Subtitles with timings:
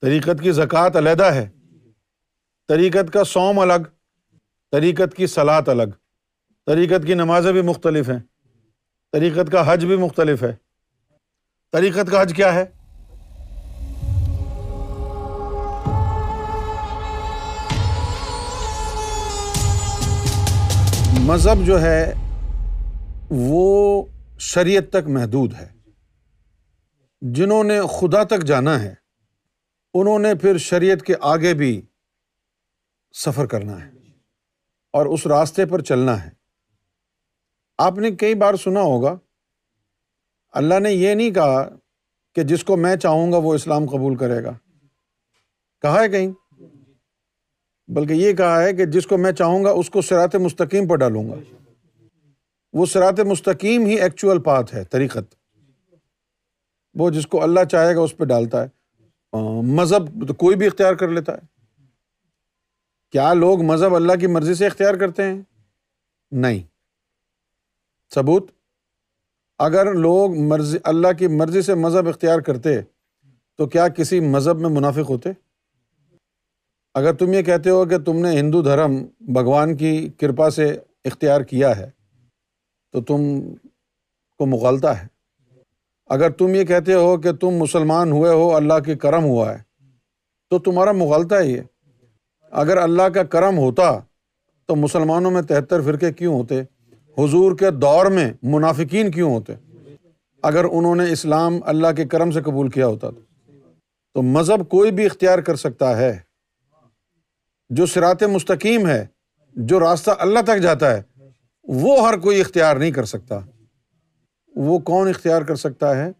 [0.00, 1.48] طریقت کی زکوٰۃ علیحدہ ہے۔
[2.68, 3.82] طریقت کا سوم الگ،
[4.72, 5.82] طریقت کی سلاد الگ۔
[6.66, 8.18] طریقت کی نمازیں بھی مختلف ہیں۔
[9.12, 10.56] طریقت کا حج بھی مختلف ہے۔
[11.72, 12.64] طریقت کا حج کیا ہے؟
[21.20, 22.12] مذہب جو ہے،
[23.30, 24.04] وہ
[24.38, 25.68] شریعت تک محدود ہے۔
[27.20, 29.05] جنہوں نے خدا تک جانا ہے
[30.00, 31.82] انہوں نے پھر شریعت کے آگے بھی
[33.14, 33.90] سفر کرنا ہے
[34.92, 36.30] اور اس راستے پر چلنا ہے۔
[37.78, 39.18] آپ نے کئی بار سنا ہوگا،
[40.52, 41.68] اللہ نے یہ نہیں کہا
[42.34, 44.52] کہ جس کو میں چاہوں گا وہ اسلام قبول کرے گا۔
[45.82, 46.32] کہا ہے کہیں؟
[47.88, 50.96] بلکہ یہ کہا ہے کہ جس کو میں چاہوں گا اس کو سرات مستقیم پر
[50.96, 51.64] ڈالوں گا۔
[52.72, 55.34] وہ سرات مستقیم ہی ایکچوئل پات ہے، طریقت۔
[56.94, 58.75] وہ جس کو اللہ چاہے گا اس پہ ڈالتا ہے۔
[59.62, 61.56] مذہب تو کوئی بھی اختیار کر لیتا ہے۔
[63.10, 65.42] کیا لوگ مذہب اللہ کی مرضی سے اختیار کرتے ہیں؟
[66.30, 66.62] نہیں۔
[68.14, 68.50] ثبوت،
[69.58, 72.80] اگر لوگ مرضی، اللہ کی مرضی سے مذہب اختیار کرتے،
[73.56, 75.30] تو کیا کسی مذہب میں منافق ہوتے؟
[76.94, 81.40] اگر تم یہ کہتے ہو کہ تم نے ہندو دھرم بھگوان کی کرپا سے اختیار
[81.40, 81.90] کیا ہے،
[82.92, 83.18] تو تم
[84.38, 85.15] کو مغالتا ہے۔
[86.06, 89.58] اگر تم یہ کہتے ہو کہ تم مسلمان ہوئے ہو، اللہ کی کرم ہوا ہے،
[90.50, 91.64] تو تمہارا مغالتا ہی ہے۔
[92.50, 94.00] اگر اللہ کا کرم ہوتا
[94.66, 96.60] تو مسلمانوں میں تہتر فرقے کیوں ہوتے؟
[97.18, 99.52] حضور کے دور میں منافقین کیوں ہوتے؟
[100.42, 105.06] اگر انہوں نے اسلام اللہ کے کرم سے قبول کیا ہوتا تو۔ مذہب کوئی بھی
[105.06, 106.18] اختیار کر سکتا ہے۔
[107.70, 109.06] جو سرات مستقیم ہے،
[109.54, 111.02] جو راستہ اللہ تک جاتا ہے،
[111.64, 113.40] وہ ہر کوئی اختیار نہیں کر سکتا۔
[114.56, 116.12] وہ کون اختیار کر سکتا ہے؟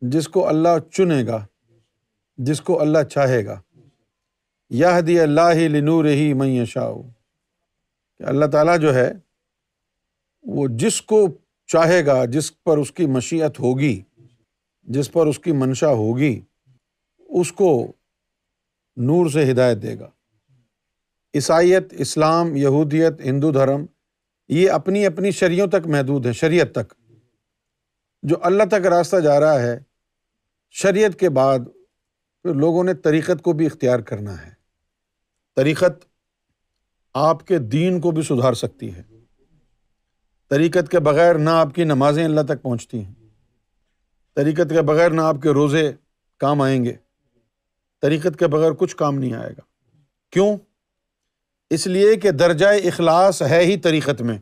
[0.00, 1.46] جس کو اللہ چنے گا،
[2.36, 3.60] جس کو اللہ چاہے گا۔
[4.70, 6.92] یا دی اللہ لنور ہی میں شاہ
[8.18, 9.12] کہ اللہ تعالیٰ جو ہے،
[10.42, 11.28] وہ جس کو
[11.66, 14.02] چاہے گا، جس پر اس کی مشیت ہوگی،
[14.82, 16.40] جس پر اس کی منشا ہوگی،
[17.18, 17.92] اس کو
[18.96, 20.10] نور سے ہدایت دے گا۔
[21.34, 23.84] عیسائیت، اسلام، یہودیت، ہندو دھرم،
[24.48, 27.01] یہ اپنی اپنی شریوں تک محدود ہے شریعت تک۔
[28.22, 29.80] جو اللہ تک راستہ جا رہا ہے،
[30.70, 31.58] شریعت کے بعد
[32.42, 34.50] پھر لوگوں نے طریقت کو بھی اختیار کرنا ہے۔
[35.56, 36.04] طریقت
[37.14, 39.02] آپ کے دین کو بھی سدھار سکتی ہے۔
[40.48, 43.14] طریقت کے بغیر نہ آپ کی نمازیں اللہ تک پہنچتی ہیں۔
[44.34, 45.92] طریقت کے بغیر نہ آپ کے روزے
[46.38, 46.94] کام آئیں گے۔
[48.02, 49.60] طریقت کے بغیر کچھ کام نہیں آئے گا۔
[50.30, 50.56] کیوں؟
[51.70, 54.38] اس لیے کہ درجۂ اخلاص ہے ہی طریقت میں۔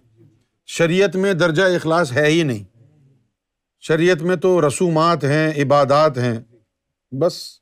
[0.67, 2.80] شریعت میں درجہ اخلاص ہے ہی نہیں۔
[3.81, 6.41] شریعت میں تو رسومات ہیں، عبادات ہیں،
[7.15, 7.61] بس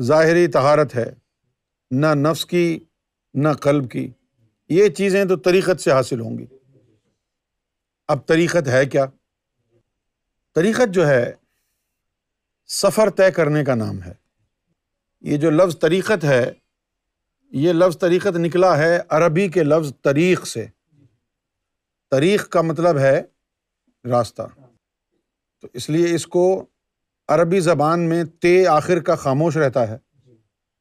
[0.00, 1.12] ظاہری تہارت ہے،
[1.90, 2.84] نہ نفس کی،
[3.34, 4.10] نہ قلب کی۔
[4.68, 6.46] یہ چیزیں تو طریقت سے حاصل ہوں گی۔
[8.08, 9.06] اب طریقت ہے کیا؟
[10.54, 11.32] طریقت جو ہے،
[12.66, 14.12] سفر طے کرنے کا نام ہے۔
[15.20, 16.52] یہ جو لفظ طریقت ہے،
[17.50, 20.66] یہ لفظ طریقت نکلا ہے عربی کے لفظ طریق سے۔
[22.10, 23.22] طریق کا مطلب ہے
[24.04, 24.42] راستہ۔
[25.60, 26.66] تو اس لیے اس کو
[27.28, 29.96] عربی زبان میں تے آخر کا خاموش رہتا ہے۔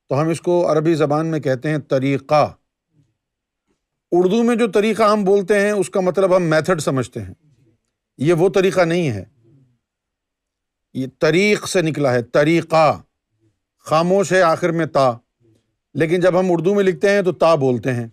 [0.10, 2.54] تو ہم اس کو عربی زبان میں کہتے ہیں طریقہ۔
[4.12, 7.34] اردو میں جو طریقہ ہم بولتے ہیں، اس کا مطلب ہم میتھڈ سمجھتے ہیں۔
[8.18, 9.26] یہ وہ طریقہ نہیں ہے۔
[10.94, 13.02] یہ طریق سے نکلا ہے، طریقہ۔
[13.80, 15.14] خاموش ہے آخر میں تا۔
[15.94, 18.08] لیکن جب ہم اردو میں لکھتے ہیں تو تا بولتے ہیں۔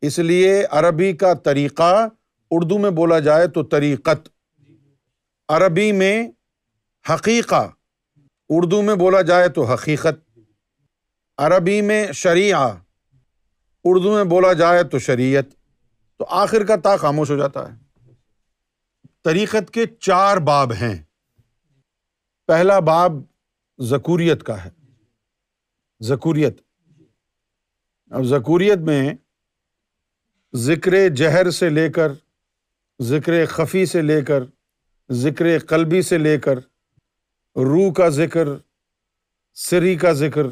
[0.00, 2.08] اس لیے عربی کا طریقہ
[2.50, 4.28] اردو میں بولا جائے تو طریقت۔
[5.56, 6.28] عربی میں
[7.10, 7.70] حقیقہ،
[8.48, 10.38] اردو میں بولا جائے تو حقیقت،
[11.36, 12.76] عربی میں شریعہ،
[13.84, 15.44] اردو میں بولا جائے تو شریعت،
[16.16, 17.78] تو آخر کا تا خاموش ہو جاتا ہے۔
[19.24, 21.02] طریقت کے چار باب ہیں۔
[22.46, 23.12] پہلا باب
[23.80, 24.70] ذکوریت کا ہے۔
[26.02, 26.60] ذکوریت
[28.10, 29.14] اب ذکوریت میں
[30.54, 32.12] ذکر جہر سے لے کر،
[33.02, 34.44] ذکر خفی سے لے کر
[35.10, 36.58] ذکر قلبی سے لے کر،
[37.56, 38.48] روح کا ذکر،
[39.54, 40.42] سری کا ذکر،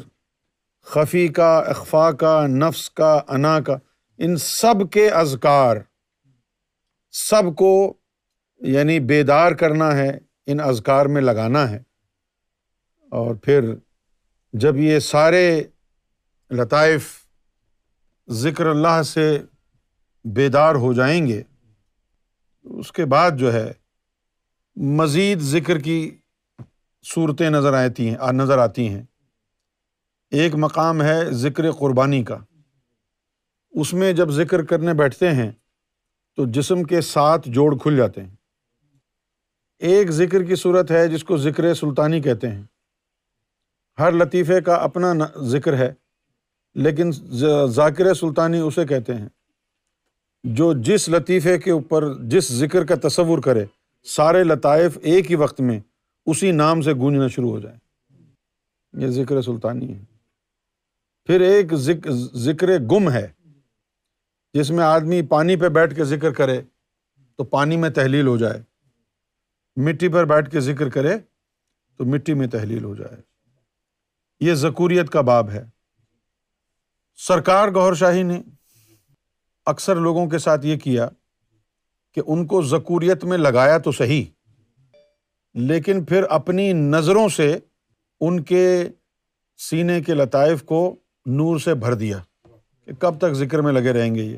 [0.81, 3.77] خفی کا اخفا کا، نفس کا، انا کا،
[4.17, 5.77] ان سب کے اذکار،
[7.11, 7.93] سب کو
[8.61, 11.79] یعنی بیدار کرنا ہے، ان اذکار میں لگانا ہے۔
[13.09, 13.75] اور پھر
[14.53, 15.63] جب یہ سارے
[16.51, 17.25] لطائف
[18.29, 19.41] ذکر اللہ سے
[20.25, 21.43] بیدار ہو جائیں گے،
[22.63, 23.73] اس کے بعد جو ہے
[24.75, 26.17] مزید ذکر کی
[27.13, 29.03] صورتیں نظر آتی ہیں نظر آتی ہیں۔
[30.31, 32.37] ایک مقام ہے ذکر قربانی کا۔
[33.71, 35.51] اس میں جب ذکر کرنے بیٹھتے ہیں
[36.35, 38.35] تو جسم کے ساتھ جوڑ کھل جاتے ہیں۔
[39.79, 42.63] ایک ذکر کی صورت ہے جس کو ذکر سلطانی کہتے ہیں۔
[43.99, 45.93] ہر لطیفے کا اپنا ذکر ہے،
[46.75, 47.11] لیکن
[47.67, 49.29] ذاکر سلطانی اسے کہتے ہیں۔
[50.43, 53.65] جو جس لطیفے کے اوپر، جس ذکر کا تصور کرے
[54.03, 55.79] سارے لطائف ایک ہی وقت میں
[56.25, 57.77] اسی نام سے گونجنا شروع ہو جائے
[58.93, 60.03] یہ ذکر سلطانی ہے۔
[61.25, 61.73] پھر ایک
[62.33, 63.31] ذکر گم ہے۔
[64.53, 66.61] جس میں آدمی پانی پہ بیٹھ کے ذکر کرے
[67.37, 68.61] تو پانی میں تحلیل ہو جائے۔
[69.75, 71.17] مٹی پر بیٹھ کے ذکر کرے
[71.97, 73.21] تو مٹی میں تحلیل ہو جائے۔
[74.39, 75.65] یہ ذکوریت کا باب ہے۔
[77.15, 78.41] سرکار گور شاہی نے
[79.65, 81.09] اکثر لوگوں کے ساتھ یہ کیا۔
[82.13, 84.25] کہ ان کو ذکوریت میں لگایا تو صحیح،
[85.53, 87.59] لیکن پھر اپنی نظروں سے
[88.21, 88.83] ان کے
[89.57, 90.95] سینے کے لطائف کو
[91.25, 92.17] نور سے بھر دیا
[92.85, 94.37] کہ کب تک ذکر میں لگے رہیں گے یہ۔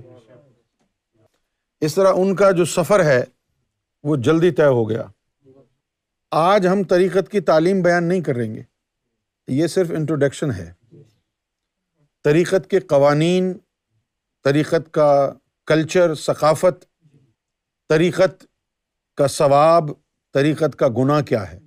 [1.82, 3.24] اس طرح ان کا جو سفر ہے
[4.04, 5.04] وہ جلدی طے ہو گیا۔
[6.32, 8.62] آج ہم طریقت کی تعلیم بیان نہیں کر رہیں گے۔
[9.48, 10.74] یہ صرف انٹروڈکشن ہے۔
[12.24, 13.54] طریقت کے قوانین،
[14.44, 15.34] طریقت کا
[15.66, 16.95] کلچر ثقافت
[17.90, 18.46] طریقت
[19.18, 19.92] کا ثواب،
[20.34, 21.60] طریقت کا گناہ کیا ہے؟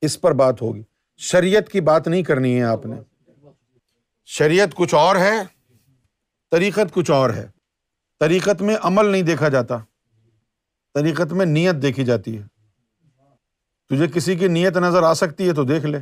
[0.00, 0.82] اس پر بات ہوگی۔
[1.16, 2.96] شریعت کی بات نہیں کرنی ہے آپ نے۔
[4.24, 5.42] شریعت کچھ اور ہے،
[6.50, 7.48] طریقت کچھ اور ہے۔
[8.20, 9.78] طریقت میں عمل نہیں دیکھا جاتا۔
[10.94, 12.42] طریقت میں نیت دیکھی جاتی ہے۔
[13.88, 15.98] تجھے کسی کی نیت نظر آ سکتی ہے تو دیکھ لے۔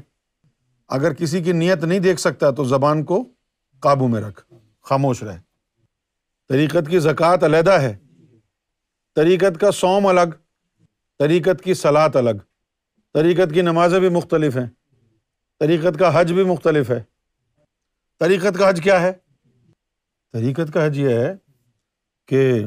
[0.88, 3.28] اگر کسی کی نیت نہیں دیکھ سکتا تو زبان کو
[3.80, 4.52] قابو میں رکھ۔
[4.82, 5.38] خاموش رہے
[6.48, 7.96] طریقت کی زکوٰۃ علیحدہ ہے۔
[9.14, 10.30] طریقت کا سوم الگ،
[11.18, 12.30] طریقت کی سلاد الگ،
[13.14, 14.66] طریقت کی نمازیں بھی مختلف ہیں،
[15.58, 17.02] طریقت کا حج بھی مختلف ہے۔
[18.18, 19.12] طریقت کا حج کیا ہے؟
[20.32, 21.34] طریقت کا حج یہ ہے
[22.26, 22.64] کہ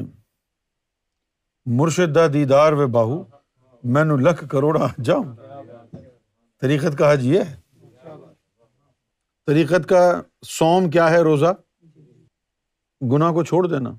[1.66, 3.24] مرشدہ دیدار و باہو،
[3.84, 5.36] میں نو لکھ کروڑا جاؤں۔
[6.60, 7.60] طریقت کا حج یہ ہے۔
[9.46, 11.52] طریقت کا سوم کیا ہے روزہ؟
[13.12, 13.90] گناہ کو چھوڑ دینا۔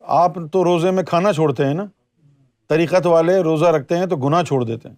[0.00, 1.84] آپ تو روزے میں کھانا چھوڑتے ہیں نا؟
[2.68, 4.96] طریقت والے روزہ رکھتے ہیں تو گناہ چھوڑ دیتے ہیں۔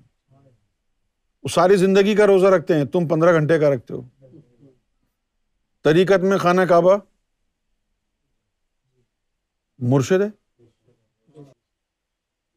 [1.42, 4.00] وہ ساری زندگی کا روزہ رکھتے ہیں، تم پندرہ گھنٹے کا رکھتے ہو۔
[5.82, 6.96] طریقت میں کھانا کعبہ؟
[9.78, 10.26] مرشد ہے؟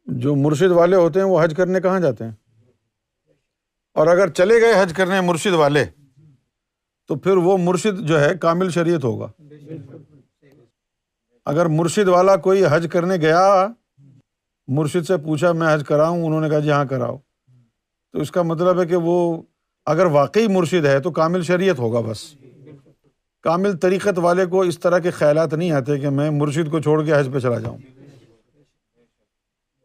[0.05, 2.31] جو مرشد والے ہوتے ہیں، وہ حج کرنے کہاں جاتے ہیں؟
[3.93, 5.85] اور اگر چلے گئے حج کرنے مرشد والے،
[7.07, 9.27] تو پھر وہ مرشد جو ہے کامل شریعت ہوگا۔
[11.45, 13.67] اگر مرشد والا کوئی حج کرنے گیا،
[14.67, 17.17] مرشد سے پوچھا، میں حج کراؤں؟ انہوں نے کہا جی ہاں کراؤ۔
[18.11, 19.41] تو اس کا مطلب ہے کہ وہ
[19.85, 22.35] اگر واقعی مرشد ہے تو کامل شریعت ہوگا بس۔
[23.41, 27.05] کامل طریقت والے کو اس طرح کے خیالات نہیں آتے کہ میں مرشد کو چھوڑ
[27.05, 27.77] کے حج پہ چلا جاؤں۔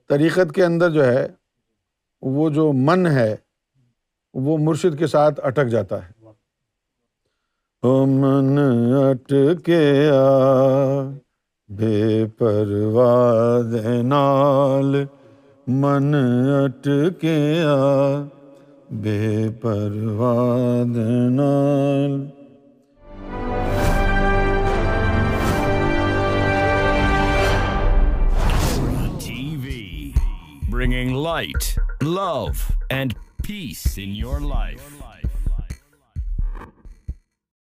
[0.08, 1.28] طریقت کے اندر جو ہے،
[2.22, 3.36] وہ جو من ہے،
[4.34, 6.20] وہ مرشد کے ساتھ اٹک جاتا ہے۔
[8.06, 8.58] من
[8.94, 10.10] اٹکے
[11.70, 13.74] بے پرواز
[14.04, 15.04] نال
[15.66, 17.62] من اٹکے
[19.02, 20.96] بے پرواز
[21.30, 22.18] نال
[30.70, 32.44] bringing light love
[32.88, 33.14] and
[33.46, 35.19] peace in your life